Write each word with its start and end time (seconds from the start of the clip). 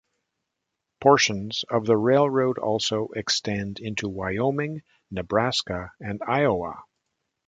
Portions 0.99 1.63
of 1.69 1.85
the 1.85 1.95
railroad 1.95 2.57
also 2.57 3.09
extend 3.15 3.77
into 3.79 4.09
Wyoming, 4.09 4.81
Nebraska 5.11 5.91
and 5.99 6.19
Iowa. 6.27 6.73